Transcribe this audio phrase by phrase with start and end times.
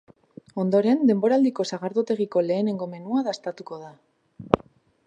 [0.61, 3.97] Ondoren, denboraldiko sagardotegiko lehenengo menua dastatuko da.